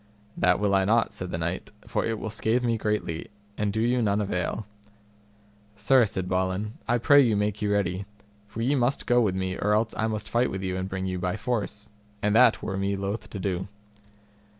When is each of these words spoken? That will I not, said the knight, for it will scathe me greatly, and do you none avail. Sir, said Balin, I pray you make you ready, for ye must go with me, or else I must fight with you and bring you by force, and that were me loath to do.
That 0.35 0.59
will 0.59 0.73
I 0.73 0.83
not, 0.83 1.13
said 1.13 1.29
the 1.29 1.37
knight, 1.37 1.69
for 1.85 2.03
it 2.03 2.17
will 2.17 2.31
scathe 2.31 2.63
me 2.63 2.75
greatly, 2.75 3.27
and 3.55 3.71
do 3.71 3.79
you 3.81 4.01
none 4.01 4.19
avail. 4.19 4.65
Sir, 5.75 6.05
said 6.05 6.27
Balin, 6.27 6.73
I 6.87 6.97
pray 6.97 7.21
you 7.21 7.37
make 7.37 7.61
you 7.61 7.71
ready, 7.71 8.07
for 8.47 8.63
ye 8.63 8.73
must 8.73 9.05
go 9.05 9.21
with 9.21 9.35
me, 9.35 9.57
or 9.59 9.75
else 9.75 9.93
I 9.95 10.07
must 10.07 10.27
fight 10.27 10.49
with 10.49 10.63
you 10.63 10.75
and 10.75 10.89
bring 10.89 11.05
you 11.05 11.19
by 11.19 11.37
force, 11.37 11.91
and 12.19 12.35
that 12.35 12.63
were 12.63 12.77
me 12.77 12.95
loath 12.95 13.29
to 13.29 13.37
do. 13.37 13.67